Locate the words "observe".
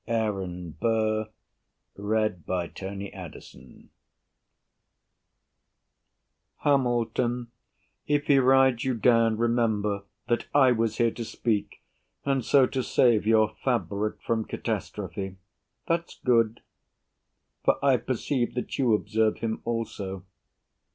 18.95-19.37